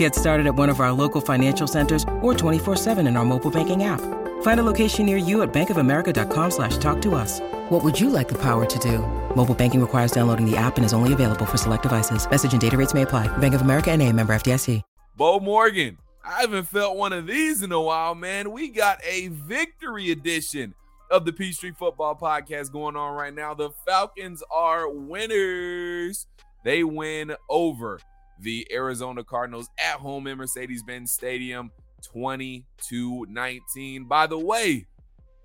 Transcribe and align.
Get 0.00 0.14
started 0.14 0.46
at 0.46 0.54
one 0.54 0.70
of 0.70 0.80
our 0.80 0.92
local 0.92 1.20
financial 1.20 1.66
centers 1.66 2.04
or 2.22 2.32
24-7 2.32 3.06
in 3.06 3.18
our 3.18 3.24
mobile 3.26 3.50
banking 3.50 3.84
app. 3.84 4.00
Find 4.40 4.58
a 4.58 4.62
location 4.62 5.04
near 5.04 5.18
you 5.18 5.42
at 5.42 5.52
bankofamerica.com 5.52 6.50
slash 6.52 6.78
talk 6.78 7.02
to 7.02 7.14
us. 7.14 7.40
What 7.68 7.84
would 7.84 8.00
you 8.00 8.08
like 8.08 8.26
the 8.26 8.38
power 8.38 8.64
to 8.64 8.78
do? 8.78 9.00
Mobile 9.36 9.54
banking 9.54 9.78
requires 9.78 10.10
downloading 10.10 10.50
the 10.50 10.56
app 10.56 10.78
and 10.78 10.86
is 10.86 10.94
only 10.94 11.12
available 11.12 11.44
for 11.44 11.58
select 11.58 11.82
devices. 11.82 12.26
Message 12.30 12.52
and 12.52 12.62
data 12.62 12.78
rates 12.78 12.94
may 12.94 13.02
apply. 13.02 13.28
Bank 13.38 13.52
of 13.52 13.60
America 13.60 13.90
and 13.90 14.00
a 14.00 14.10
member 14.10 14.32
FDIC. 14.32 14.80
Beau 15.16 15.38
Morgan, 15.38 15.98
I 16.24 16.40
haven't 16.40 16.68
felt 16.68 16.96
one 16.96 17.12
of 17.12 17.26
these 17.26 17.62
in 17.62 17.70
a 17.70 17.80
while, 17.80 18.14
man. 18.14 18.52
We 18.52 18.70
got 18.70 19.04
a 19.04 19.28
victory 19.28 20.12
edition 20.12 20.72
of 21.10 21.26
the 21.26 21.32
Peachtree 21.34 21.72
Football 21.72 22.16
Podcast 22.16 22.72
going 22.72 22.96
on 22.96 23.14
right 23.14 23.34
now. 23.34 23.52
The 23.52 23.68
Falcons 23.86 24.42
are 24.50 24.88
winners. 24.88 26.26
They 26.64 26.84
win 26.84 27.34
over 27.50 28.00
the 28.40 28.66
Arizona 28.72 29.24
Cardinals 29.24 29.68
at 29.78 30.00
home 30.00 30.26
in 30.26 30.38
Mercedes 30.38 30.82
Benz 30.82 31.12
Stadium 31.12 31.70
22 32.02 33.26
19. 33.28 34.04
By 34.04 34.26
the 34.26 34.38
way, 34.38 34.86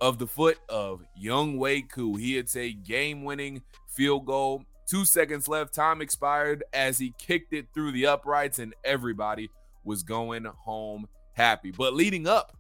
of 0.01 0.19
the 0.19 0.27
foot 0.27 0.59
of 0.69 1.03
Younghoe 1.21 1.89
Koo. 1.89 2.15
He 2.15 2.35
hits 2.35 2.55
a 2.55 2.73
game 2.73 3.23
winning 3.23 3.61
field 3.87 4.25
goal. 4.25 4.63
Two 4.87 5.05
seconds 5.05 5.47
left. 5.47 5.73
Time 5.73 6.01
expired 6.01 6.63
as 6.73 6.99
he 6.99 7.13
kicked 7.17 7.53
it 7.53 7.67
through 7.73 7.91
the 7.91 8.05
uprights, 8.05 8.59
and 8.59 8.73
everybody 8.83 9.49
was 9.83 10.03
going 10.03 10.45
home 10.45 11.07
happy. 11.33 11.71
But 11.71 11.93
leading 11.93 12.27
up 12.27 12.55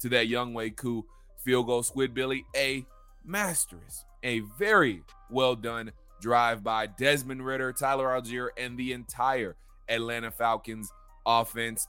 to 0.00 0.08
that 0.10 0.28
Younghoe 0.28 0.76
Koo 0.76 1.04
field 1.42 1.66
goal, 1.66 1.82
Squid 1.82 2.14
Billy, 2.14 2.44
a 2.56 2.84
masterous, 3.24 4.04
a 4.22 4.40
very 4.58 5.02
well 5.30 5.56
done 5.56 5.92
drive 6.20 6.62
by 6.62 6.86
Desmond 6.86 7.44
Ridder, 7.44 7.72
Tyler 7.72 8.08
Allgeier, 8.08 8.48
and 8.58 8.76
the 8.76 8.92
entire 8.92 9.56
Atlanta 9.90 10.30
Falcons 10.30 10.90
offense. 11.26 11.86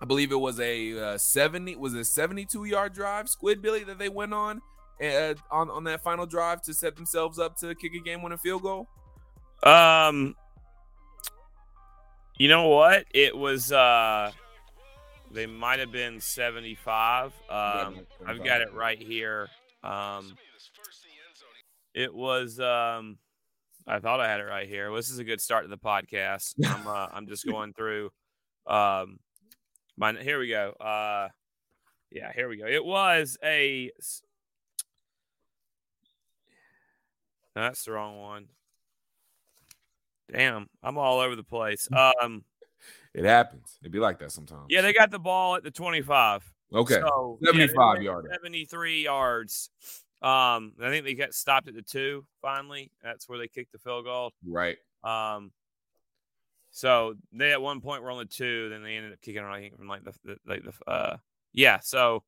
I 0.00 0.04
believe 0.04 0.30
it 0.30 0.36
was 0.40 0.60
a 0.60 1.14
uh, 1.14 1.18
70 1.18 1.76
was 1.76 1.94
a 1.94 2.04
72 2.04 2.64
yard 2.64 2.92
drive, 2.92 3.28
Squid 3.28 3.62
Billy, 3.62 3.84
that 3.84 3.98
they 3.98 4.08
went 4.08 4.32
on 4.32 4.60
uh, 5.02 5.34
on 5.50 5.70
on 5.70 5.84
that 5.84 6.02
final 6.02 6.26
drive 6.26 6.62
to 6.62 6.74
set 6.74 6.96
themselves 6.96 7.38
up 7.38 7.56
to 7.58 7.74
kick 7.74 7.94
a 7.94 8.00
game 8.00 8.22
winning 8.22 8.38
field 8.38 8.62
goal. 8.62 8.88
Um, 9.62 10.36
you 12.38 12.48
know 12.48 12.68
what? 12.68 13.06
It 13.12 13.36
was 13.36 13.72
uh, 13.72 14.30
they 15.32 15.46
might 15.46 15.80
have 15.80 15.92
been 15.92 16.20
75. 16.20 17.32
Um, 17.50 18.00
I've 18.26 18.44
got 18.44 18.60
it 18.60 18.72
right 18.72 19.00
here. 19.00 19.48
Um, 19.82 20.36
it 21.94 22.14
was 22.14 22.60
um, 22.60 23.18
I 23.88 24.00
thought 24.00 24.20
I 24.20 24.28
had 24.28 24.40
it 24.40 24.44
right 24.44 24.68
here. 24.68 24.90
Well, 24.90 24.96
this 24.96 25.08
is 25.08 25.18
a 25.18 25.24
good 25.24 25.40
start 25.40 25.64
to 25.64 25.68
the 25.68 25.78
podcast. 25.78 26.54
I'm 26.66 26.86
uh, 26.86 27.08
I'm 27.12 27.26
just 27.26 27.46
going 27.46 27.72
through 27.72 28.10
um 28.66 29.18
my 29.96 30.12
here 30.12 30.38
we 30.38 30.48
go. 30.48 30.70
Uh 30.72 31.28
yeah, 32.10 32.32
here 32.32 32.48
we 32.48 32.58
go. 32.58 32.66
It 32.66 32.84
was 32.84 33.38
a 33.42 33.90
no, 37.56 37.62
that's 37.62 37.84
the 37.84 37.92
wrong 37.92 38.20
one. 38.20 38.46
Damn, 40.30 40.68
I'm 40.82 40.98
all 40.98 41.20
over 41.20 41.34
the 41.34 41.42
place. 41.42 41.88
Um 41.92 42.44
it 43.14 43.24
happens. 43.24 43.78
It'd 43.82 43.90
be 43.90 43.98
like 43.98 44.18
that 44.18 44.32
sometimes. 44.32 44.66
Yeah, 44.68 44.82
they 44.82 44.92
got 44.92 45.10
the 45.10 45.18
ball 45.18 45.56
at 45.56 45.64
the 45.64 45.70
25. 45.70 46.44
Okay. 46.74 47.00
So, 47.00 47.38
75 47.42 47.96
yeah, 47.96 48.02
yard. 48.02 48.26
73 48.30 49.02
yards. 49.02 49.70
Um, 50.20 50.72
I 50.82 50.88
think 50.88 51.04
they 51.04 51.14
got 51.14 51.32
stopped 51.32 51.68
at 51.68 51.74
the 51.74 51.82
two 51.82 52.26
finally. 52.42 52.90
That's 53.02 53.28
where 53.28 53.38
they 53.38 53.46
kicked 53.46 53.72
the 53.72 53.78
field 53.78 54.04
goal. 54.04 54.32
Right. 54.44 54.76
Um, 55.04 55.52
so 56.70 57.14
they 57.32 57.52
at 57.52 57.62
one 57.62 57.80
point 57.80 58.02
were 58.02 58.10
on 58.10 58.18
the 58.18 58.24
two, 58.24 58.68
then 58.68 58.82
they 58.82 58.96
ended 58.96 59.12
up 59.12 59.20
kicking 59.20 59.42
I 59.42 59.60
think 59.60 59.76
from 59.76 59.88
like 59.88 60.04
the, 60.04 60.14
the 60.24 60.36
like 60.46 60.62
the 60.64 60.90
uh 60.90 61.16
yeah. 61.52 61.78
So 61.80 62.24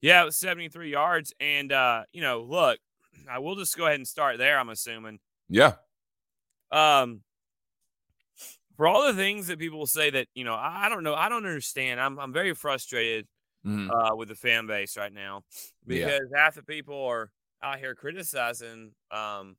yeah, 0.00 0.22
it 0.22 0.26
was 0.26 0.36
73 0.36 0.90
yards. 0.90 1.32
And 1.40 1.72
uh, 1.72 2.04
you 2.12 2.22
know, 2.22 2.42
look, 2.42 2.78
I 3.30 3.38
will 3.38 3.56
just 3.56 3.76
go 3.76 3.86
ahead 3.86 3.96
and 3.96 4.06
start 4.06 4.38
there, 4.38 4.58
I'm 4.58 4.68
assuming. 4.68 5.20
Yeah. 5.48 5.74
Um 6.70 7.22
for 8.76 8.86
all 8.86 9.06
the 9.06 9.14
things 9.14 9.48
that 9.48 9.58
people 9.58 9.86
say 9.86 10.10
that, 10.10 10.28
you 10.34 10.44
know, 10.44 10.54
I, 10.54 10.86
I 10.86 10.88
don't 10.88 11.02
know, 11.02 11.14
I 11.14 11.28
don't 11.28 11.46
understand. 11.46 12.00
I'm 12.00 12.18
I'm 12.18 12.32
very 12.32 12.54
frustrated 12.54 13.26
Mhm. 13.66 13.90
uh 14.12 14.14
with 14.16 14.28
the 14.28 14.34
fan 14.34 14.66
base 14.66 14.96
right 14.96 15.12
now 15.12 15.42
Yeah. 15.86 16.06
because 16.06 16.30
half 16.34 16.54
the 16.54 16.62
people 16.62 17.04
are 17.06 17.30
out 17.62 17.78
here 17.78 17.94
criticizing 17.94 18.92
um 19.10 19.56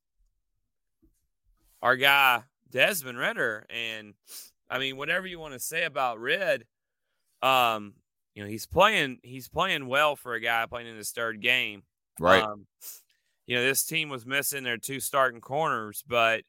our 1.82 1.96
guy 1.96 2.44
Desmond 2.70 3.18
Ridder 3.18 3.66
and 3.70 4.14
I 4.70 4.80
mean 4.80 4.98
whatever 4.98 5.28
you 5.28 5.40
want 5.40 5.54
to 5.54 5.60
say 5.60 5.84
about 5.84 6.20
Red 6.20 6.66
um 7.42 7.94
you 8.36 8.44
know 8.44 8.50
he's 8.50 8.66
playing 8.66 9.20
he's 9.24 9.50
playing 9.50 9.88
well 9.88 10.16
for 10.16 10.34
a 10.34 10.40
guy 10.40 10.66
playing 10.66 10.88
in 10.88 10.96
his 10.98 11.12
third 11.12 11.42
game 11.42 11.84
Right. 12.20 12.44
um, 12.44 12.68
you 13.48 13.56
know 13.56 13.64
this 13.64 13.84
team 13.86 14.10
was 14.10 14.26
missing 14.26 14.64
their 14.64 14.78
two 14.78 15.00
starting 15.00 15.42
corners 15.42 16.04
but 16.08 16.44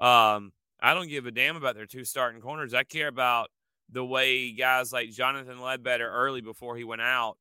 um 0.00 0.52
I 0.80 0.92
don't 0.94 1.08
give 1.08 1.26
a 1.26 1.30
damn 1.30 1.56
about 1.56 1.74
their 1.74 1.86
two 1.86 2.04
starting 2.04 2.40
corners 2.40 2.74
I 2.74 2.84
care 2.84 3.08
about 3.08 3.50
the 3.90 4.04
way 4.04 4.52
guys 4.52 4.92
like 4.92 5.10
Jonathan 5.10 5.60
Ledbetter 5.60 6.10
early 6.10 6.40
before 6.40 6.76
he 6.76 6.84
went 6.84 7.02
out 7.02 7.36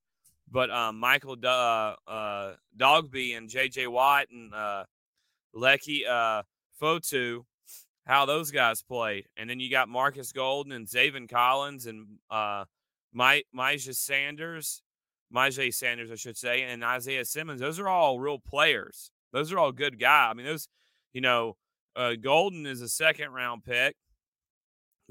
but 0.52 0.70
um, 0.70 1.00
Michael 1.00 1.36
Do- 1.36 1.48
uh, 1.48 1.96
uh, 2.08 2.54
Dogbe 2.78 3.36
and 3.36 3.50
J.J. 3.50 3.88
Watt 3.88 4.28
and 4.32 4.54
uh, 4.54 4.86
Leki 5.56 6.08
uh, 6.08 6.44
Fotu, 6.82 7.46
how 8.06 8.26
those 8.26 8.52
guys 8.52 8.82
played, 8.82 9.26
and 9.38 9.50
then 9.50 9.60
you 9.60 9.70
got 9.70 9.90
Marcus 9.90 10.32
Golden 10.32 10.72
and 10.72 10.88
Zaven 10.88 11.30
Collins 11.30 11.88
and 11.88 12.06
uh, 12.30 12.66
My 13.14 13.44
Myjai 13.56 13.96
Sanders, 13.96 14.82
Myjai 15.34 15.74
Sanders, 15.74 16.12
I 16.12 16.16
should 16.16 16.38
say, 16.38 16.64
and 16.64 16.84
Isaiah 16.84 17.26
Simmons. 17.26 17.60
Those 17.60 17.80
are 17.80 17.90
all 17.90 18.20
real 18.20 18.40
players. 18.40 19.10
Those 19.34 19.52
are 19.52 19.60
all 19.60 19.72
good 19.72 20.00
guys. 20.00 20.32
I 20.32 20.34
mean, 20.36 20.46
those, 20.46 20.68
you 21.14 21.22
know, 21.22 21.58
uh, 21.96 22.14
Golden 22.22 22.66
is 22.66 22.82
a 22.82 22.90
second 22.90 23.32
round 23.32 23.64
pick. 23.64 23.96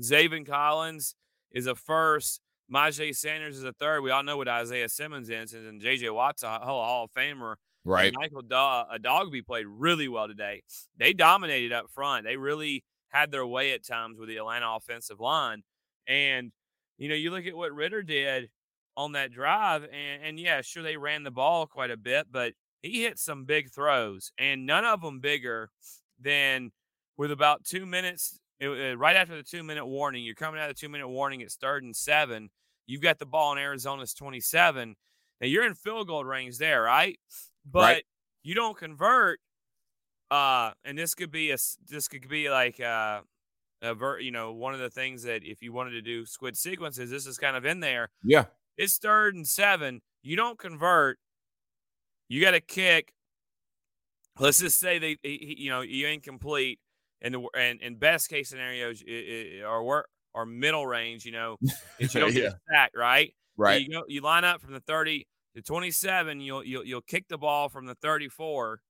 Zaven 0.01 0.47
Collins 0.47 1.15
is 1.55 1.67
a 1.67 1.75
first. 1.75 2.41
Myjai 2.73 3.15
Sanders 3.15 3.57
is 3.57 3.65
a 3.65 3.73
third. 3.73 4.03
We 4.03 4.11
all 4.11 4.23
know 4.23 4.37
what 4.37 4.49
Isaiah 4.49 4.89
Simmons 4.89 5.31
is, 5.31 5.53
and 5.53 5.81
J.J. 5.81 6.11
Watt's 6.11 6.43
a 6.43 6.49
Hall 6.49 6.85
Hall 6.85 7.05
of 7.05 7.11
Famer. 7.13 7.55
right. 7.85 8.07
And 8.07 8.17
Michael 8.19 8.43
Do- 8.43 8.55
uh, 8.57 8.99
Dogbe 8.99 9.47
played 9.47 9.67
really 9.67 10.09
well 10.09 10.27
today. 10.29 10.63
They 10.99 11.13
dominated 11.13 11.73
up 11.73 11.87
front. 11.91 12.25
They 12.25 12.37
really 12.37 12.85
had 13.09 13.31
their 13.31 13.47
way 13.47 13.73
at 13.73 13.87
times 13.87 14.19
with 14.19 14.29
the 14.29 14.39
Atlanta 14.39 14.75
offensive 14.75 15.21
line. 15.21 15.63
And, 16.07 16.53
you 16.99 17.09
know, 17.09 17.15
you 17.15 17.31
look 17.31 17.47
at 17.47 17.57
what 17.57 17.73
Ridder 17.73 18.03
did 18.03 18.51
on 18.97 19.13
that 19.13 19.33
drive, 19.33 19.85
and, 19.85 20.23
and 20.23 20.41
yeah, 20.41 20.61
sure, 20.63 20.83
they 20.83 20.97
ran 20.97 21.23
the 21.23 21.31
ball 21.31 21.67
quite 21.67 21.91
a 21.91 21.97
bit, 21.97 22.29
but 22.31 22.53
he 22.83 23.03
hit 23.03 23.19
some 23.19 23.45
big 23.45 23.73
throws, 23.73 24.33
and 24.39 24.67
none 24.67 24.85
of 24.85 25.01
them 25.01 25.21
bigger 25.21 25.71
than 26.21 26.71
with 27.17 27.31
about 27.31 27.65
two 27.65 27.87
minutes, 27.87 28.39
it- 28.61 28.93
uh, 28.95 28.97
right 28.97 29.17
after 29.17 29.37
the 29.37 29.43
two 29.43 29.63
minute 29.63 29.87
warning. 29.87 30.25
You're 30.25 30.35
coming 30.35 30.61
out 30.61 30.71
of 30.71 30.77
the 30.77 30.81
two 30.81 30.89
minute 30.89 31.09
warning. 31.09 31.41
It's 31.41 31.57
third 31.57 31.83
and 31.83 31.95
seven. 31.95 32.51
You've 32.87 33.01
got 33.03 33.19
the 33.19 33.27
ball 33.27 33.53
in 33.53 33.59
Arizona's 33.59 34.13
27. 34.15 34.95
Now 35.41 35.47
you're 35.47 35.67
in 35.67 35.75
field 35.75 36.07
goal 36.09 36.25
range 36.25 36.59
there, 36.59 36.83
right? 36.83 37.19
But 37.65 37.81
Right. 37.81 38.05
you 38.43 38.55
don't 38.55 38.77
convert. 38.77 39.41
Uh, 40.31 40.73
and 40.85 40.97
this 40.99 41.15
could 41.15 41.31
be 41.31 41.51
a 41.51 41.57
this 41.89 42.09
could 42.09 42.29
be 42.29 42.51
like 42.51 42.81
uh, 42.81 43.21
a 43.83 43.95
ver- 43.95 44.19
you 44.21 44.31
know 44.31 44.53
one 44.53 44.75
of 44.75 44.81
the 44.81 44.91
things 44.91 45.23
that 45.25 45.45
if 45.45 45.63
you 45.63 45.73
wanted 45.73 45.91
to 45.93 46.03
do 46.03 46.25
squid 46.27 46.57
sequences, 46.57 47.11
this 47.11 47.27
is 47.27 47.39
kind 47.39 47.57
of 47.57 47.65
in 47.65 47.81
there. 47.81 48.11
Yeah. 48.23 48.47
It's 48.77 48.99
third 48.99 49.35
and 49.35 49.47
seven. 49.47 50.03
You 50.23 50.37
don't 50.37 50.59
convert. 50.59 51.19
You 52.29 52.41
got 52.41 52.53
to 52.53 52.61
kick. 52.61 53.13
Let's 54.39 54.59
just 54.59 54.81
say 54.81 54.99
they, 54.99 55.17
he- 55.23 55.39
he- 55.57 55.63
you 55.65 55.71
know, 55.71 55.83
you 55.83 56.09
incomplete, 56.09 56.81
and 57.23 57.35
the 57.35 57.41
and 57.57 57.81
in 57.81 57.97
best 57.97 58.29
case 58.29 58.49
scenarios, 58.51 59.03
i- 59.07 59.61
i- 59.61 59.63
or 59.65 59.85
work 59.85 60.09
or 60.35 60.45
middle 60.47 60.87
range, 60.87 61.25
you 61.25 61.33
know, 61.33 61.57
if 61.99 62.15
you 62.15 62.21
don't 62.21 62.33
Yeah. 62.35 62.43
get 62.43 62.53
sacked, 62.71 62.97
right? 62.97 63.35
Right. 63.57 63.83
You 63.83 63.91
go, 63.91 64.03
you 64.09 64.21
line 64.21 64.45
up 64.45 64.61
from 64.61 64.73
the 64.73 64.81
thirty 64.81 65.27
to 65.55 65.63
twenty-seven. 65.63 66.41
You'll 66.41 66.65
you'll 66.65 66.85
you'll 66.85 67.01
kick 67.03 67.29
the 67.29 67.39
ball 67.39 67.69
from 67.69 67.87
the 67.87 67.95
thirty-four, 67.95 68.81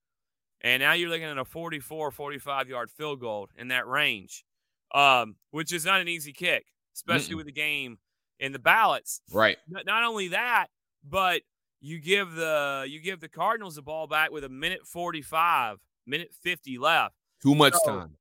and 0.63 0.81
now 0.81 0.95
you're 0.95 1.11
looking 1.11 1.25
at 1.27 1.37
a 1.37 1.45
44, 1.45 2.11
45 2.11 2.69
yard 2.69 2.91
field 2.91 3.21
goal 3.21 3.51
in 3.57 3.69
that 3.69 3.87
range, 3.87 4.45
um, 4.95 5.37
which 5.51 5.73
is 5.73 5.85
not 5.85 6.01
an 6.01 6.09
easy 6.09 6.33
kick, 6.33 6.65
especially 6.95 7.35
Mm-mm. 7.35 7.39
with 7.39 7.47
the 7.47 7.53
game 7.53 7.99
in 8.41 8.53
the 8.53 8.59
ballots. 8.59 9.21
Right. 9.31 9.59
Not 9.69 10.03
only 10.05 10.29
that, 10.29 10.69
but 11.07 11.43
you 11.83 12.01
give 12.01 12.33
the 12.33 12.87
you 12.89 13.01
give 13.01 13.21
the 13.21 13.29
Cardinals 13.29 13.75
the 13.75 13.83
ball 13.83 14.07
back 14.07 14.31
with 14.31 14.45
a 14.45 14.49
minute 14.49 14.87
45, 14.87 15.77
minute 16.07 16.33
50 16.43 16.79
left. 16.79 17.15
Too 17.45 17.55
much 17.55 17.75
so, 17.85 17.91
time. 17.91 18.17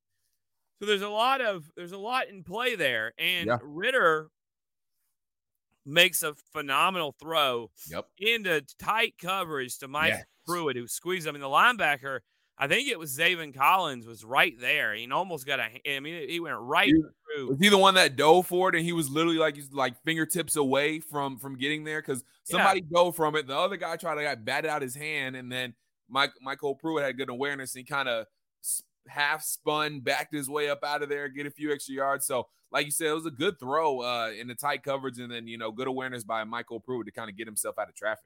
So 0.80 0.88
there's 0.88 1.02
a 1.02 1.10
lot 1.10 1.42
of 1.42 1.72
there's 1.78 1.94
a 1.94 1.98
lot 1.98 2.28
in 2.28 2.44
play 2.44 2.76
there, 2.76 3.14
and 3.18 3.48
yeah. 3.48 3.58
Ridder 3.62 4.30
makes 5.86 6.24
a 6.24 6.34
phenomenal 6.52 7.16
throw 7.20 7.70
yep. 7.90 8.06
into 8.18 8.64
tight 8.80 9.16
coverage 9.22 9.78
to 9.80 9.88
Mike 9.88 10.12
yes. 10.12 10.26
Pruitt, 10.46 10.76
who 10.76 10.88
squeezed 10.88 11.28
I 11.28 11.32
mean, 11.32 11.42
the 11.42 11.48
linebacker, 11.48 12.20
I 12.58 12.68
think 12.68 12.90
it 12.90 13.00
was 13.00 13.18
Zaven 13.18 13.56
Collins, 13.56 14.06
was 14.06 14.24
right 14.24 14.60
there. 14.60 14.94
He 14.94 15.10
almost 15.10 15.46
got 15.46 15.60
a. 15.60 15.68
I 15.90 16.00
mean, 16.00 16.28
he 16.30 16.40
went 16.40 16.58
right 16.60 16.88
he, 16.88 17.04
through. 17.36 17.50
Was 17.50 17.60
he 17.60 17.70
the 17.70 17.78
one 17.78 17.96
that 17.96 18.16
dove 18.16 18.48
for 18.48 18.70
it, 18.70 18.76
and 18.76 18.86
he 18.86 18.94
was 18.94 19.10
literally 19.10 19.38
like 19.38 19.56
he's 19.56 19.72
like 19.72 20.02
fingertips 20.04 20.56
away 20.56 21.00
from 21.00 21.38
from 21.38 21.58
getting 21.58 21.84
there 21.84 22.02
because 22.02 22.24
somebody 22.44 22.82
yeah. 22.82 22.98
dove 23.00 23.16
from 23.16 23.36
it. 23.36 23.48
The 23.48 23.58
other 23.58 23.78
guy 23.78 23.96
tried 23.96 24.16
to 24.16 24.24
got 24.24 24.46
batted 24.46 24.70
out 24.70 24.82
his 24.82 24.96
hand, 24.96 25.36
and 25.36 25.52
then 25.52 25.74
Mike 26.10 26.34
Michael 26.42 26.76
Pruitt 26.76 27.04
had 27.04 27.18
good 27.18 27.30
awareness 27.30 27.76
and 27.76 27.88
kind 27.88 28.08
of 28.08 28.28
half 29.08 29.44
spun, 29.44 30.02
backed 30.02 30.34
his 30.34 30.50
way 30.50 30.70
up 30.70 30.84
out 30.84 31.04
of 31.04 31.10
there, 31.10 31.28
get 31.30 31.46
a 31.46 31.52
few 31.52 31.72
extra 31.74 31.96
yards. 31.96 32.26
So, 32.26 32.48
like 32.72 32.86
you 32.86 32.92
said, 32.92 33.08
it 33.08 33.14
was 33.14 33.26
a 33.26 33.32
good 33.32 33.60
throw 33.60 34.00
uh, 34.00 34.32
in 34.38 34.48
the 34.48 34.56
tight 34.56 34.84
coverage, 34.84 35.20
and 35.20 35.32
then 35.32 35.48
you 35.48 35.58
know, 35.58 35.72
good 35.72 35.88
awareness 35.88 36.24
by 36.24 36.44
Michael 36.44 36.80
Pruitt 36.80 37.06
to 37.06 37.12
kind 37.12 37.30
of 37.30 37.38
get 37.38 37.48
himself 37.48 37.78
out 37.78 37.90
of 37.90 37.96
traffic. 37.96 38.26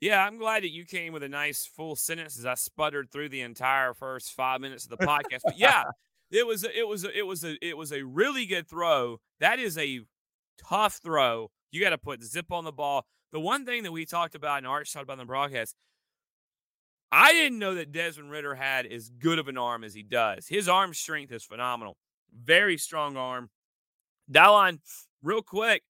Yeah, 0.00 0.24
I'm 0.24 0.38
glad 0.38 0.62
that 0.62 0.70
you 0.70 0.84
came 0.84 1.12
with 1.12 1.24
a 1.24 1.28
nice 1.28 1.66
full 1.66 1.96
sentence 1.96 2.38
as 2.38 2.46
I 2.46 2.54
sputtered 2.54 3.10
through 3.10 3.30
the 3.30 3.40
entire 3.40 3.94
first 3.94 4.32
five 4.32 4.60
minutes 4.60 4.84
of 4.84 4.90
the 4.90 5.04
podcast. 5.04 5.40
But 5.44 5.58
yeah, 5.58 5.84
it 6.30 6.46
was 6.46 6.64
a, 6.64 6.78
it 6.78 6.86
was 6.86 7.04
a, 7.04 7.18
it 7.18 7.26
was 7.26 7.42
a 7.42 7.56
it 7.66 7.76
was 7.76 7.92
a 7.92 8.02
really 8.02 8.46
good 8.46 8.68
throw. 8.68 9.18
That 9.40 9.58
is 9.58 9.76
a 9.76 10.00
tough 10.68 11.00
throw. 11.02 11.50
You 11.72 11.80
got 11.80 11.90
to 11.90 11.98
put 11.98 12.22
zip 12.22 12.52
on 12.52 12.64
the 12.64 12.72
ball. 12.72 13.06
The 13.32 13.40
one 13.40 13.66
thing 13.66 13.82
that 13.82 13.92
we 13.92 14.06
talked 14.06 14.34
about 14.34 14.58
and 14.58 14.66
Arch 14.66 14.92
talked 14.92 15.02
about 15.02 15.14
in 15.14 15.18
the 15.18 15.24
broadcast, 15.24 15.74
I 17.10 17.32
didn't 17.32 17.58
know 17.58 17.74
that 17.74 17.92
Desmond 17.92 18.30
Ridder 18.30 18.54
had 18.54 18.86
as 18.86 19.10
good 19.10 19.38
of 19.38 19.48
an 19.48 19.58
arm 19.58 19.82
as 19.84 19.94
he 19.94 20.02
does. 20.02 20.46
His 20.46 20.68
arm 20.68 20.94
strength 20.94 21.32
is 21.32 21.44
phenomenal. 21.44 21.96
Very 22.32 22.78
strong 22.78 23.16
arm. 23.16 23.50
Dylan, 24.30 24.78
real 25.22 25.42
quick, 25.42 25.82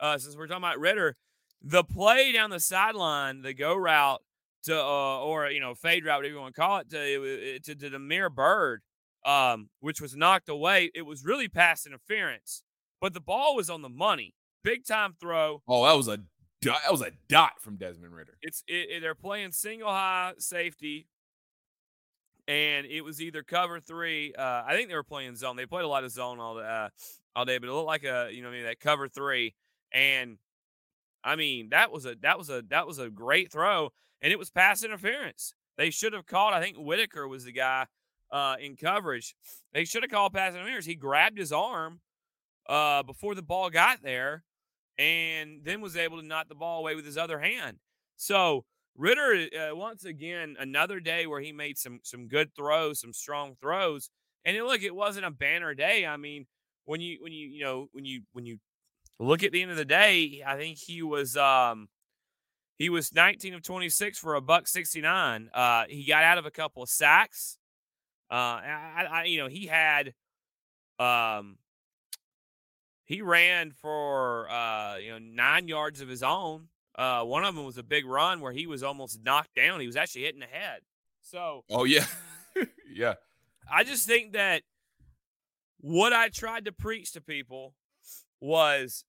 uh, 0.00 0.18
since 0.18 0.36
we're 0.36 0.46
talking 0.46 0.64
about 0.64 0.80
Ridder, 0.80 1.16
the 1.62 1.84
play 1.84 2.32
down 2.32 2.50
the 2.50 2.60
sideline, 2.60 3.42
the 3.42 3.54
go 3.54 3.74
route 3.74 4.22
to, 4.64 4.78
uh, 4.78 5.18
or 5.20 5.48
you 5.50 5.60
know, 5.60 5.74
fade 5.74 6.04
route, 6.04 6.18
whatever 6.18 6.34
you 6.34 6.40
want 6.40 6.54
to 6.54 6.60
call 6.60 6.78
it, 6.78 6.90
to 6.90 7.58
to, 7.60 7.74
to 7.74 7.90
Damiere 7.90 8.30
Byrd, 8.30 8.82
um, 9.24 9.68
which 9.80 10.00
was 10.00 10.16
knocked 10.16 10.48
away. 10.48 10.90
It 10.94 11.02
was 11.02 11.24
really 11.24 11.48
pass 11.48 11.86
interference, 11.86 12.62
but 13.00 13.14
the 13.14 13.20
ball 13.20 13.56
was 13.56 13.70
on 13.70 13.82
the 13.82 13.88
money. 13.88 14.34
Big 14.64 14.84
time 14.84 15.14
throw. 15.20 15.62
Oh, 15.66 15.84
that 15.84 15.96
was 15.96 16.08
a 16.08 16.18
that 16.62 16.90
was 16.90 17.02
a 17.02 17.10
dot 17.28 17.60
from 17.60 17.76
Desmond 17.76 18.14
Ridder. 18.14 18.36
It's 18.42 18.62
it, 18.68 18.88
it, 18.90 19.00
they're 19.00 19.14
playing 19.14 19.52
single 19.52 19.88
high 19.88 20.32
safety, 20.38 21.08
and 22.46 22.86
it 22.86 23.02
was 23.02 23.20
either 23.20 23.42
cover 23.42 23.80
three. 23.80 24.32
Uh, 24.34 24.62
I 24.66 24.74
think 24.74 24.88
they 24.88 24.94
were 24.94 25.02
playing 25.02 25.34
zone. 25.36 25.56
They 25.56 25.66
played 25.66 25.84
a 25.84 25.88
lot 25.88 26.04
of 26.04 26.12
zone 26.12 26.38
all 26.38 26.54
the, 26.54 26.62
uh, 26.62 26.88
all 27.34 27.44
day, 27.44 27.58
but 27.58 27.68
it 27.68 27.72
looked 27.72 27.86
like 27.86 28.04
a 28.04 28.30
you 28.32 28.42
know 28.42 28.50
maybe 28.50 28.64
that 28.64 28.78
cover 28.80 29.08
three, 29.08 29.54
and 29.92 30.38
I 31.24 31.36
mean, 31.36 31.68
that 31.70 31.92
was 31.92 32.06
a 32.06 32.16
that 32.22 32.38
was 32.38 32.50
a 32.50 32.62
that 32.70 32.86
was 32.86 32.98
a 32.98 33.10
great 33.10 33.52
throw, 33.52 33.90
and 34.20 34.32
it 34.32 34.38
was 34.38 34.50
pass 34.50 34.82
interference. 34.84 35.54
They 35.76 35.90
should 35.90 36.12
have 36.12 36.26
called. 36.26 36.54
I 36.54 36.60
think 36.60 36.76
Whitaker 36.76 37.26
was 37.28 37.44
the 37.44 37.52
guy 37.52 37.86
uh, 38.30 38.56
in 38.60 38.76
coverage. 38.76 39.34
They 39.72 39.84
should 39.84 40.02
have 40.02 40.10
called 40.10 40.32
pass 40.32 40.54
interference. 40.54 40.86
He 40.86 40.94
grabbed 40.94 41.38
his 41.38 41.52
arm 41.52 42.00
uh, 42.68 43.02
before 43.02 43.34
the 43.34 43.42
ball 43.42 43.70
got 43.70 44.02
there, 44.02 44.44
and 44.98 45.60
then 45.62 45.80
was 45.80 45.96
able 45.96 46.20
to 46.20 46.26
knock 46.26 46.48
the 46.48 46.54
ball 46.54 46.80
away 46.80 46.94
with 46.94 47.04
his 47.04 47.18
other 47.18 47.38
hand. 47.38 47.78
So 48.16 48.64
Ridder, 48.96 49.48
uh, 49.56 49.76
once 49.76 50.04
again, 50.04 50.56
another 50.58 51.00
day 51.00 51.26
where 51.26 51.40
he 51.40 51.52
made 51.52 51.78
some 51.78 52.00
some 52.02 52.28
good 52.28 52.54
throws, 52.54 53.00
some 53.00 53.12
strong 53.12 53.56
throws. 53.60 54.10
And 54.44 54.56
look, 54.64 54.82
it 54.82 54.94
wasn't 54.94 55.26
a 55.26 55.30
banner 55.30 55.74
day. 55.74 56.04
I 56.04 56.16
mean, 56.16 56.46
when 56.84 57.00
you 57.00 57.18
when 57.20 57.32
you 57.32 57.48
you 57.48 57.64
know 57.64 57.88
when 57.92 58.04
you 58.04 58.22
when 58.32 58.44
you 58.44 58.58
look 59.18 59.42
at 59.42 59.52
the 59.52 59.62
end 59.62 59.70
of 59.70 59.76
the 59.76 59.84
day, 59.84 60.42
I 60.46 60.56
think 60.56 60.78
he 60.78 61.02
was 61.02 61.36
um 61.36 61.88
he 62.78 62.88
was 62.88 63.14
19 63.14 63.54
of 63.54 63.62
26 63.62 64.18
for 64.18 64.34
a 64.34 64.40
buck 64.40 64.66
69. 64.66 65.50
Uh, 65.54 65.84
he 65.88 66.04
got 66.04 66.24
out 66.24 66.38
of 66.38 66.46
a 66.46 66.50
couple 66.50 66.82
of 66.82 66.88
sacks. 66.88 67.58
Uh, 68.30 68.34
I, 68.34 69.06
I, 69.10 69.24
you 69.24 69.38
know, 69.38 69.48
he 69.48 69.66
had 69.66 70.14
um 70.98 71.58
he 73.04 73.22
ran 73.22 73.72
for 73.72 74.48
uh 74.50 74.96
you 74.96 75.10
know 75.12 75.18
nine 75.18 75.68
yards 75.68 76.00
of 76.00 76.08
his 76.08 76.22
own. 76.22 76.68
Uh, 76.94 77.24
one 77.24 77.44
of 77.44 77.54
them 77.54 77.64
was 77.64 77.78
a 77.78 77.82
big 77.82 78.04
run 78.04 78.40
where 78.40 78.52
he 78.52 78.66
was 78.66 78.82
almost 78.82 79.20
knocked 79.24 79.54
down. 79.54 79.80
He 79.80 79.86
was 79.86 79.96
actually 79.96 80.22
hitting 80.22 80.40
the 80.40 80.46
head. 80.46 80.80
So, 81.22 81.64
oh 81.70 81.84
yeah, 81.84 82.04
yeah. 82.92 83.14
I 83.70 83.84
just 83.84 84.06
think 84.06 84.32
that 84.32 84.62
what 85.80 86.12
I 86.12 86.28
tried 86.28 86.66
to 86.66 86.72
preach 86.72 87.12
to 87.12 87.20
people 87.20 87.74
was 88.42 89.04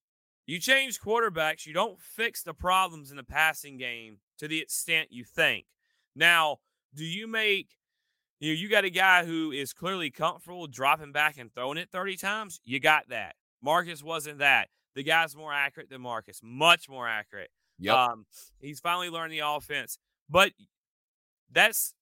you 0.45 0.59
change 0.59 0.99
quarterbacks, 0.99 1.65
you 1.65 1.73
don't 1.73 1.99
fix 1.99 2.43
the 2.43 2.53
problems 2.53 3.11
in 3.11 3.17
the 3.17 3.23
passing 3.23 3.77
game 3.77 4.17
to 4.37 4.47
the 4.47 4.61
extent 4.61 5.09
you 5.11 5.23
think. 5.23 5.65
Now, 6.15 6.57
do 6.93 7.03
you 7.03 7.27
make 7.27 7.69
you 8.39 8.53
know, 8.53 8.59
you 8.59 8.69
got 8.69 8.83
a 8.83 8.89
guy 8.89 9.25
who 9.25 9.51
is 9.51 9.73
clearly 9.73 10.11
comfortable 10.11 10.67
dropping 10.67 11.13
back 11.13 11.37
and 11.37 11.53
throwing 11.53 11.77
it 11.77 11.89
30 11.91 12.17
times? 12.17 12.59
You 12.65 12.79
got 12.79 13.09
that. 13.09 13.35
Marcus 13.61 14.03
wasn't 14.03 14.39
that. 14.39 14.67
The 14.95 15.03
guy's 15.03 15.35
more 15.35 15.53
accurate 15.53 15.89
than 15.89 16.01
Marcus, 16.01 16.41
much 16.43 16.89
more 16.89 17.07
accurate. 17.07 17.49
Yep. 17.79 17.95
Um, 17.95 18.25
he's 18.59 18.79
finally 18.79 19.09
learned 19.09 19.31
the 19.31 19.39
offense. 19.39 19.97
But 20.29 20.51
that's 21.51 21.93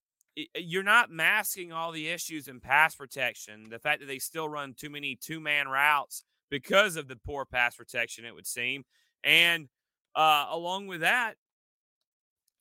you're 0.56 0.82
not 0.82 1.10
masking 1.10 1.72
all 1.72 1.92
the 1.92 2.08
issues 2.08 2.48
in 2.48 2.60
pass 2.60 2.96
protection. 2.96 3.68
The 3.70 3.78
fact 3.78 4.00
that 4.00 4.06
they 4.06 4.18
still 4.18 4.48
run 4.48 4.74
too 4.74 4.90
many 4.90 5.14
two 5.14 5.40
man 5.40 5.68
routes 5.68 6.24
because 6.52 6.96
of 6.96 7.08
the 7.08 7.16
poor 7.16 7.46
pass 7.46 7.76
protection, 7.76 8.26
it 8.26 8.34
would 8.34 8.46
seem. 8.46 8.84
And 9.24 9.68
uh, 10.14 10.46
along 10.50 10.86
with 10.86 11.00
that, 11.00 11.36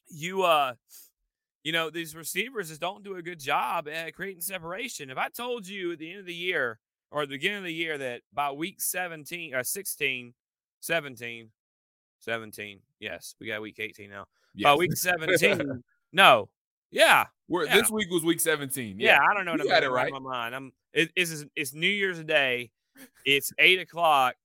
you 0.07 0.43
uh, 0.43 0.75
you 1.63 1.74
know, 1.74 1.89
these 1.89 2.15
receivers 2.15 2.69
just 2.69 2.79
don't 2.79 3.03
do 3.03 3.17
a 3.17 3.21
good 3.21 3.39
job 3.39 3.89
at 3.89 4.15
creating 4.15 4.41
separation. 4.41 5.10
If 5.10 5.17
I 5.17 5.27
told 5.27 5.67
you 5.67 5.91
at 5.91 6.00
the 6.00 6.10
end 6.10 6.21
of 6.21 6.25
the 6.25 6.33
year 6.33 6.79
or 7.12 7.25
the 7.25 7.36
beginning 7.36 7.60
of 7.60 7.63
the 7.65 7.74
year 7.74 7.98
that 7.98 8.21
by 8.33 8.51
week 8.51 8.79
17 8.79 9.53
or 9.53 9.60
uh, 9.60 9.63
16, 9.63 10.33
17, 10.79 11.50
17, 12.19 12.79
yes, 13.01 13.36
we 13.41 13.48
got 13.48 13.62
week 13.62 13.77
18 13.77 14.10
now. 14.10 14.25
Yes. 14.55 14.63
By 14.63 14.75
week 14.75 14.95
17, 14.95 15.83
no, 16.13 16.48
yeah, 16.91 17.25
We're, 17.50 17.65
yeah. 17.65 17.75
This 17.75 17.91
week 17.91 18.10
was 18.10 18.24
week 18.24 18.39
17. 18.39 19.00
Yeah, 19.00 19.15
yeah 19.15 19.19
I 19.29 19.33
don't 19.33 19.45
know. 19.45 19.62
You 19.62 19.69
got 19.69 19.83
it 19.83 19.89
right. 19.89 20.07
In 20.07 20.13
my 20.13 20.19
mind. 20.19 20.55
I'm. 20.55 20.71
It, 20.93 21.10
it's 21.15 21.45
it's 21.55 21.74
New 21.74 21.88
Year's 21.88 22.21
Day, 22.21 22.69
it's 23.25 23.51
eight 23.60 23.79
o'clock. 23.79 24.36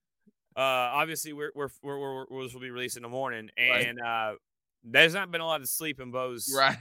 Uh, 0.56 0.60
obviously, 0.60 1.32
we're 1.32 1.52
we're, 1.54 1.68
we're, 1.82 1.98
we're, 1.98 2.26
we're 2.30 2.48
will 2.48 2.60
be 2.60 2.70
released 2.70 2.96
in 2.96 3.02
the 3.02 3.08
morning, 3.08 3.50
and 3.56 3.98
right. 4.00 4.32
uh, 4.32 4.34
there's 4.84 5.14
not 5.14 5.30
been 5.30 5.40
a 5.40 5.46
lot 5.46 5.60
of 5.60 5.68
sleep 5.68 6.00
in 6.00 6.10
Beau's 6.10 6.54
right. 6.56 6.78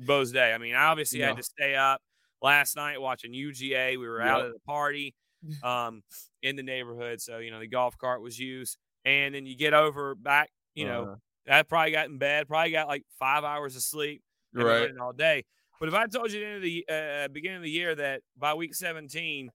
Beau's 0.00 0.32
day. 0.32 0.52
I 0.52 0.58
mean, 0.58 0.74
I 0.74 0.84
obviously 0.86 1.20
no. 1.20 1.28
had 1.28 1.36
to 1.36 1.42
stay 1.42 1.76
up 1.76 2.00
last 2.42 2.76
night 2.76 3.00
watching 3.00 3.32
UGA. 3.32 3.98
We 3.98 4.08
were 4.08 4.20
yep. 4.20 4.28
out 4.28 4.46
at 4.46 4.52
the 4.52 4.60
party, 4.60 5.14
um, 5.62 6.02
in 6.42 6.56
the 6.56 6.62
neighborhood, 6.62 7.20
so 7.20 7.38
you 7.38 7.50
know 7.50 7.60
the 7.60 7.68
golf 7.68 7.96
cart 7.98 8.22
was 8.22 8.38
used, 8.38 8.78
and 9.04 9.34
then 9.34 9.46
you 9.46 9.56
get 9.56 9.74
over 9.74 10.14
back. 10.14 10.50
You 10.74 10.86
know, 10.86 11.16
uh, 11.48 11.54
I 11.54 11.62
probably 11.62 11.92
got 11.92 12.06
in 12.06 12.18
bed, 12.18 12.48
probably 12.48 12.72
got 12.72 12.88
like 12.88 13.04
five 13.18 13.44
hours 13.44 13.76
of 13.76 13.82
sleep, 13.82 14.22
right, 14.52 14.90
all 15.00 15.12
day. 15.12 15.44
But 15.78 15.88
if 15.88 15.94
I 15.94 16.06
told 16.06 16.32
you 16.32 16.40
at 16.40 16.42
the, 16.42 16.46
end 16.46 16.56
of 16.56 16.62
the 16.62 17.24
uh, 17.24 17.28
beginning 17.28 17.58
of 17.58 17.62
the 17.62 17.70
year 17.70 17.94
that 17.94 18.22
by 18.36 18.54
week 18.54 18.74
17 18.74 19.50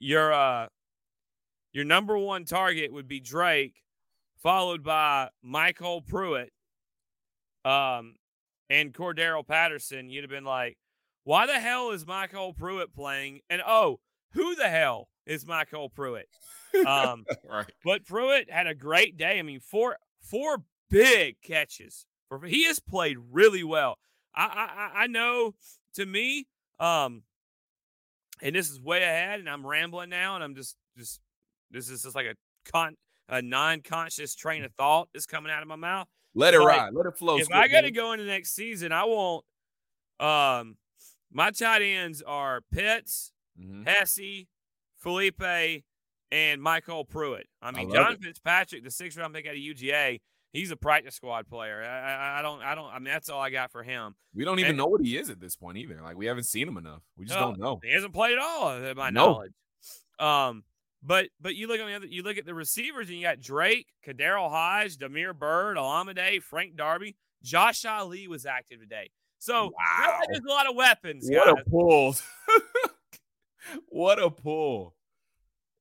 your 0.00 0.32
uh 0.32 0.66
your 1.72 1.84
number 1.84 2.18
one 2.18 2.44
target 2.44 2.92
would 2.92 3.06
be 3.06 3.20
Drake, 3.20 3.76
followed 4.42 4.82
by 4.82 5.28
Michael 5.40 6.02
Pruitt, 6.02 6.50
um, 7.64 8.16
and 8.68 8.92
Cordarrelle 8.92 9.46
Patterson. 9.46 10.10
You'd 10.10 10.24
have 10.24 10.30
been 10.30 10.44
like, 10.44 10.76
"Why 11.22 11.46
the 11.46 11.60
hell 11.60 11.90
is 11.90 12.04
Michael 12.06 12.54
Pruitt 12.54 12.92
playing?" 12.92 13.40
And 13.48 13.62
oh, 13.64 14.00
who 14.32 14.56
the 14.56 14.68
hell 14.68 15.08
is 15.26 15.46
Michael 15.46 15.88
Pruitt? 15.90 16.28
Um, 16.86 17.24
right. 17.48 17.70
but 17.84 18.04
Pruitt 18.04 18.50
had 18.50 18.66
a 18.66 18.74
great 18.74 19.16
day. 19.16 19.38
I 19.38 19.42
mean, 19.42 19.60
four 19.60 19.96
four 20.20 20.64
big 20.88 21.36
catches. 21.42 22.06
For 22.28 22.44
he 22.46 22.64
has 22.64 22.80
played 22.80 23.18
really 23.30 23.62
well. 23.64 23.98
I 24.34 24.90
I, 24.94 25.02
I 25.02 25.06
know. 25.06 25.54
To 25.94 26.06
me, 26.06 26.46
um, 26.78 27.24
and 28.42 28.54
this 28.54 28.70
is 28.70 28.80
way 28.80 29.02
ahead, 29.02 29.40
and 29.40 29.48
I'm 29.48 29.66
rambling 29.66 30.08
now, 30.10 30.34
and 30.34 30.44
I'm 30.44 30.54
just 30.54 30.76
just 30.96 31.20
this 31.70 31.88
is 31.88 32.02
just 32.02 32.14
like 32.14 32.26
a 32.26 32.34
con 32.70 32.96
a 33.28 33.40
non-conscious 33.40 34.34
train 34.34 34.64
of 34.64 34.72
thought 34.74 35.08
is 35.14 35.24
coming 35.26 35.52
out 35.52 35.62
of 35.62 35.68
my 35.68 35.76
mouth. 35.76 36.08
Let 36.34 36.52
it 36.54 36.58
Like, 36.60 36.68
ride. 36.78 36.94
Let 36.94 37.06
it 37.06 37.16
flow. 37.16 37.38
if 37.38 37.50
I 37.52 37.68
got 37.68 37.82
to 37.82 37.90
go 37.92 38.12
into 38.12 38.24
next 38.24 38.54
season, 38.54 38.90
I 38.92 39.04
want 39.04 39.44
um 40.18 40.76
my 41.32 41.50
tight 41.52 41.82
ends 41.82 42.22
are 42.22 42.60
Pitts, 42.72 43.32
Mhm. 43.60 43.86
Hesse, 43.86 44.46
Feleipe, 45.04 45.84
and 46.32 46.60
Michael 46.62 47.04
Pruitt. 47.04 47.46
I 47.62 47.70
mean, 47.70 47.88
love 47.88 47.94
John 47.94 48.12
it. 48.14 48.22
Fitzpatrick, 48.22 48.82
the 48.84 48.90
six 48.90 49.16
round 49.16 49.32
pick 49.34 49.46
out 49.46 49.52
of 49.54 49.58
UGA, 49.60 50.20
he's 50.52 50.70
a 50.70 50.76
practice 50.76 51.14
squad 51.14 51.48
player. 51.48 51.82
I, 51.82 52.38
I, 52.38 52.42
don't, 52.42 52.62
I 52.62 52.74
don't. 52.74 52.86
I 52.92 52.94
mean, 52.98 53.04
that's 53.12 53.28
all 53.28 53.40
I 53.40 53.50
got 53.50 53.70
for 53.72 53.82
him. 53.82 54.14
We 54.34 54.44
don't 54.44 54.58
even 54.58 54.70
and- 54.70 54.78
know 54.78 54.86
what 54.86 55.00
he 55.00 55.16
is 55.16 55.30
at 55.30 55.40
this 55.40 55.56
point 55.56 55.78
either. 55.78 56.00
Like 56.02 56.16
we 56.16 56.26
haven't 56.26 56.44
seen 56.44 56.66
him 56.68 56.76
enough. 56.76 57.02
We 57.16 57.26
just 57.26 57.38
No, 57.38 57.46
don't 57.46 57.58
know. 57.58 57.80
He 57.82 57.92
hasn't 57.92 58.12
played 58.12 58.32
at 58.32 58.38
all, 58.38 58.78
to 58.78 58.94
my 58.94 59.10
No. 59.10 59.26
knowledge. 59.32 59.52
Um, 60.18 60.64
but 61.02 61.28
but 61.40 61.54
you 61.56 61.66
look 61.66 61.80
on 61.80 61.86
the 61.86 61.94
other, 61.94 62.06
you 62.06 62.22
look 62.22 62.36
at 62.36 62.44
the 62.44 62.54
receivers, 62.54 63.08
and 63.08 63.16
you 63.16 63.22
got 63.22 63.40
Drake, 63.40 63.86
KhaDarel 64.06 64.50
Hodge, 64.50 64.98
Damiere 64.98 65.32
Byrd, 65.32 65.76
Olamide, 65.78 66.42
Frank 66.42 66.76
Darby, 66.76 67.16
Josh 67.42 67.84
Ali 67.86 68.28
was 68.28 68.44
active 68.44 68.80
today. 68.80 69.10
So 69.38 69.72
Wow. 69.78 70.20
there's 70.28 70.44
a 70.44 70.48
lot 70.50 70.68
of 70.68 70.76
weapons, 70.76 71.26
What 71.30 71.46
guys. 71.56 71.64
a 71.66 71.70
pull. 71.70 72.14
what 73.88 74.22
a 74.22 74.30
pull. 74.30 74.94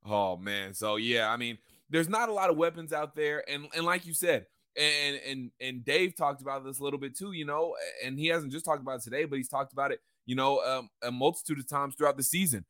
Oh 0.06 0.38
man. 0.38 0.74
So 0.74 0.96
yeah, 0.96 1.30
I 1.30 1.38
mean, 1.38 1.58
there's 1.90 2.08
not 2.10 2.30
a 2.30 2.34
lot 2.34 2.50
of 2.50 2.58
weapons 2.58 2.94
out 2.94 3.16
there. 3.16 3.44
And 3.50 3.68
and 3.76 3.86
like 3.86 4.06
you 4.06 4.14
said, 4.14 4.46
and 4.78 5.20
and 5.28 5.52
and 5.60 5.86
Dave 5.86 6.16
talked 6.16 6.42
about 6.42 6.64
this 6.64 6.80
a 6.80 6.84
little 6.84 7.00
bit 7.00 7.18
too, 7.18 7.32
you 7.32 7.46
know, 7.46 7.76
and 8.04 8.18
he 8.18 8.28
hasn't 8.28 8.52
just 8.52 8.66
talked 8.66 8.82
about 8.82 9.00
it 9.00 9.04
today, 9.04 9.26
but 9.26 9.38
he's 9.38 9.50
talked 9.50 9.74
about 9.74 9.92
it, 9.92 10.00
you 10.26 10.36
know, 10.36 10.60
um, 10.64 10.90
a 11.04 11.12
multitude 11.12 11.60
of 11.60 11.68
times 11.68 11.96
throughout 11.96 12.18
the 12.18 12.24
season. 12.24 12.66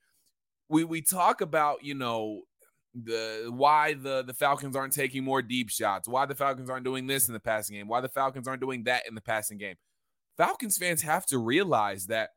We 0.69 0.83
we 0.83 1.01
talk 1.01 1.41
about, 1.41 1.83
you 1.83 1.95
know, 1.95 2.41
the 2.93 3.51
why 3.53 3.93
the 3.93 4.23
the 4.23 4.33
Falcons 4.33 4.75
aren't 4.75 4.93
taking 4.93 5.23
more 5.23 5.41
deep 5.41 5.69
shots, 5.69 6.07
why 6.07 6.25
the 6.25 6.35
Falcons 6.35 6.69
aren't 6.69 6.85
doing 6.85 7.07
this 7.07 7.27
in 7.27 7.33
the 7.33 7.39
passing 7.39 7.75
game, 7.75 7.87
why 7.87 8.01
the 8.01 8.09
Falcons 8.09 8.47
aren't 8.47 8.61
doing 8.61 8.83
that 8.85 9.03
in 9.07 9.15
the 9.15 9.21
passing 9.21 9.57
game. 9.57 9.75
Falcons 10.37 10.77
fans 10.77 11.01
have 11.01 11.25
to 11.27 11.37
realize 11.37 12.07
that 12.07 12.29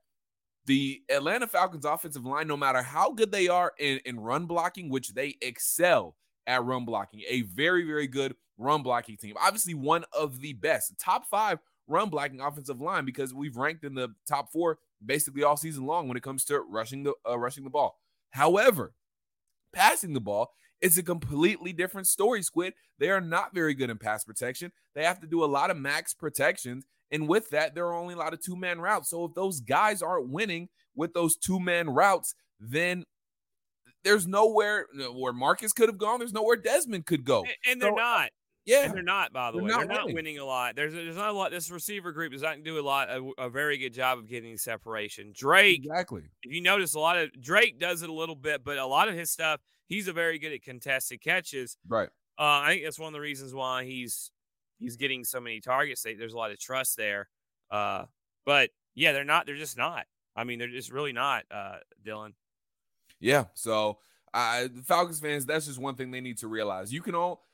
the 0.66 1.02
Atlanta 1.08 1.46
Falcons 1.46 1.84
offensive 1.84 2.24
line, 2.24 2.46
no 2.46 2.56
matter 2.56 2.82
how 2.82 3.12
good 3.12 3.32
they 3.32 3.48
are 3.48 3.72
in, 3.78 4.00
in 4.04 4.20
run 4.20 4.46
blocking, 4.46 4.90
which 4.90 5.14
they 5.14 5.36
excel 5.40 6.16
at 6.46 6.64
run 6.64 6.84
blocking, 6.84 7.22
a 7.28 7.42
very, 7.42 7.84
very 7.84 8.06
good 8.06 8.34
run 8.58 8.82
blocking 8.82 9.16
team. 9.16 9.34
Obviously, 9.40 9.74
one 9.74 10.04
of 10.12 10.40
the 10.40 10.52
best, 10.54 10.98
top 10.98 11.26
five 11.30 11.58
run 11.88 12.08
blocking 12.08 12.40
offensive 12.40 12.80
line 12.80 13.04
because 13.04 13.34
we've 13.34 13.56
ranked 13.56 13.84
in 13.84 13.94
the 13.94 14.08
top 14.26 14.50
four 14.52 14.78
basically 15.04 15.42
all 15.42 15.56
season 15.56 15.84
long 15.84 16.08
when 16.08 16.16
it 16.16 16.22
comes 16.22 16.44
to 16.44 16.60
rushing 16.60 17.02
the 17.02 17.14
uh, 17.28 17.38
rushing 17.38 17.64
the 17.64 17.70
ball. 17.70 17.98
However, 18.30 18.94
passing 19.72 20.12
the 20.12 20.20
ball 20.20 20.52
is 20.80 20.98
a 20.98 21.02
completely 21.02 21.72
different 21.72 22.06
story, 22.06 22.42
Squid. 22.42 22.74
They 22.98 23.10
are 23.10 23.20
not 23.20 23.54
very 23.54 23.74
good 23.74 23.90
in 23.90 23.98
pass 23.98 24.24
protection. 24.24 24.72
They 24.94 25.04
have 25.04 25.20
to 25.20 25.26
do 25.26 25.44
a 25.44 25.46
lot 25.46 25.70
of 25.70 25.76
max 25.76 26.14
protections. 26.14 26.84
And 27.10 27.28
with 27.28 27.50
that, 27.50 27.74
there 27.74 27.86
are 27.86 27.94
only 27.94 28.14
a 28.14 28.18
lot 28.18 28.32
of 28.32 28.40
two 28.40 28.56
man 28.56 28.80
routes. 28.80 29.10
So 29.10 29.24
if 29.26 29.34
those 29.34 29.60
guys 29.60 30.02
aren't 30.02 30.30
winning 30.30 30.68
with 30.94 31.12
those 31.12 31.36
two 31.36 31.60
man 31.60 31.90
routes, 31.90 32.34
then 32.58 33.04
there's 34.04 34.26
nowhere 34.26 34.86
where 35.14 35.32
Marcus 35.32 35.72
could 35.72 35.88
have 35.88 35.98
gone. 35.98 36.18
There's 36.18 36.32
nowhere 36.32 36.56
Desmond 36.56 37.06
could 37.06 37.24
go. 37.24 37.40
And- 37.42 37.52
and 37.66 37.82
they're 37.82 37.90
So, 37.90 37.96
not. 37.96 38.30
Yeah. 38.64 38.84
And 38.84 38.94
they're 38.94 39.02
not, 39.02 39.32
by 39.32 39.50
the 39.50 39.56
They're 39.58 39.64
way. 39.64 39.70
not 39.70 39.88
they're 39.88 39.96
not 39.96 40.12
winning. 40.12 40.38
a 40.38 40.44
lot. 40.44 40.76
There's 40.76 40.94
there's 40.94 41.16
not 41.16 41.30
a 41.30 41.32
lot. 41.32 41.50
This 41.50 41.68
receiver 41.70 42.12
group 42.12 42.32
does 42.32 42.42
not 42.42 42.62
do 42.62 42.78
a 42.78 42.82
lot, 42.82 43.08
a, 43.10 43.28
a 43.38 43.50
very 43.50 43.76
good 43.76 43.92
job 43.92 44.18
of 44.18 44.28
getting 44.28 44.56
separation. 44.56 45.32
Drake, 45.36 45.80
Exactly. 45.84 46.22
if 46.44 46.52
you 46.52 46.60
notice, 46.60 46.94
a 46.94 47.00
lot 47.00 47.18
of 47.18 47.32
Drake 47.40 47.80
does 47.80 48.02
it 48.02 48.08
a 48.08 48.12
little 48.12 48.36
bit, 48.36 48.62
but 48.62 48.78
a 48.78 48.86
lot 48.86 49.08
of 49.08 49.14
his 49.16 49.30
stuff, 49.32 49.60
he's 49.88 50.06
a 50.06 50.12
very 50.12 50.38
good 50.38 50.52
at 50.52 50.62
contested 50.62 51.20
catches. 51.20 51.76
Right. 51.88 52.08
Uh, 52.38 52.42
I 52.62 52.68
think 52.70 52.84
that's 52.84 53.00
one 53.00 53.08
of 53.08 53.12
the 53.14 53.20
reasons 53.20 53.52
why 53.52 53.84
he's 53.84 54.30
he's 54.78 54.94
getting 54.96 55.24
so 55.24 55.40
many 55.40 55.60
targets. 55.60 56.02
They, 56.02 56.14
there's 56.14 56.32
a 56.32 56.36
lot 56.38 56.52
of 56.52 56.58
trust 56.60 56.96
there. 56.96 57.28
Uh, 57.68 58.04
but 58.46 58.70
yeah, 58.94 59.12
they're 59.12 59.24
not. 59.24 59.44
They're 59.46 59.56
just 59.56 59.76
not. 59.76 60.06
I 60.36 60.44
mean, 60.44 60.60
they're 60.60 60.68
just 60.68 60.92
really 60.92 61.12
not. 61.12 61.44
Uh, 61.50 61.78
Dylan. 62.06 62.34
Yeah. 63.22 63.44
So 63.54 63.98
Falcons 64.34 65.20
fans, 65.20 65.46
that's 65.46 65.66
just 65.66 65.78
one 65.78 65.94
thing 65.94 66.10
they 66.10 66.20
need 66.20 66.38
to 66.38 66.48
realize. 66.48 66.92
You 66.92 67.00
can 67.00 67.14
all 67.14 67.44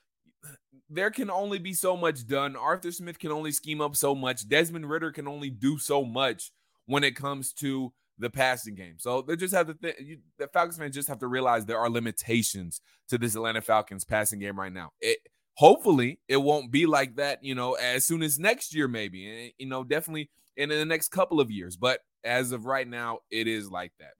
there 0.90 1.10
can 1.10 1.30
only 1.30 1.58
be 1.58 1.74
so 1.74 1.96
much 1.96 2.26
done. 2.26 2.56
Arthur 2.56 2.90
Smith 2.90 3.18
can 3.18 3.30
only 3.30 3.52
scheme 3.52 3.80
up 3.80 3.94
so 3.94 4.14
much. 4.14 4.48
Desmond 4.48 4.88
Ridder 4.88 5.12
can 5.12 5.28
only 5.28 5.50
do 5.50 5.78
so 5.78 6.04
much 6.04 6.50
when 6.86 7.04
it 7.04 7.14
comes 7.14 7.52
to 7.54 7.92
the 8.18 8.30
passing 8.30 8.74
game. 8.74 8.94
So 8.98 9.22
they 9.22 9.36
just 9.36 9.54
have 9.54 9.66
to 9.66 9.74
th- 9.74 10.00
you, 10.00 10.18
the 10.38 10.48
Falcons 10.48 10.78
fans 10.78 10.94
just 10.94 11.08
have 11.08 11.18
to 11.20 11.26
realize 11.26 11.66
there 11.66 11.78
are 11.78 11.90
limitations 11.90 12.80
to 13.08 13.18
this 13.18 13.34
Atlanta 13.34 13.60
Falcons 13.60 14.04
passing 14.04 14.40
game 14.40 14.58
right 14.58 14.72
now. 14.72 14.90
It 15.00 15.18
hopefully 15.54 16.20
it 16.28 16.38
won't 16.38 16.70
be 16.70 16.86
like 16.86 17.16
that, 17.16 17.44
you 17.44 17.54
know, 17.54 17.74
as 17.74 18.04
soon 18.04 18.22
as 18.22 18.38
next 18.38 18.74
year 18.74 18.88
maybe. 18.88 19.28
And 19.28 19.52
you 19.58 19.66
know, 19.66 19.84
definitely 19.84 20.30
in 20.56 20.70
the 20.70 20.84
next 20.84 21.08
couple 21.08 21.40
of 21.40 21.50
years, 21.50 21.76
but 21.76 22.00
as 22.24 22.52
of 22.52 22.66
right 22.66 22.88
now 22.88 23.18
it 23.30 23.46
is 23.46 23.70
like 23.70 23.92
that. 24.00 24.14